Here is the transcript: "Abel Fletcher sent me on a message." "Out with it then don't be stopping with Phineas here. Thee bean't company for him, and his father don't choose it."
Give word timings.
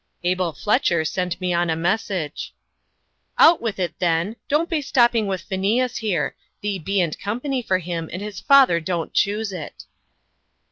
"Abel 0.23 0.51
Fletcher 0.53 1.05
sent 1.05 1.39
me 1.39 1.53
on 1.53 1.69
a 1.69 1.75
message." 1.75 2.55
"Out 3.37 3.61
with 3.61 3.77
it 3.77 3.93
then 3.99 4.35
don't 4.47 4.67
be 4.67 4.81
stopping 4.81 5.27
with 5.27 5.41
Phineas 5.41 5.97
here. 5.97 6.35
Thee 6.61 6.79
bean't 6.79 7.19
company 7.19 7.61
for 7.61 7.77
him, 7.77 8.09
and 8.11 8.19
his 8.19 8.39
father 8.39 8.79
don't 8.79 9.13
choose 9.13 9.53
it." 9.53 9.83